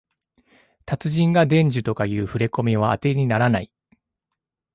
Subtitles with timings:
[0.83, 3.71] 達人が伝授とかいうふれこみはあてにならない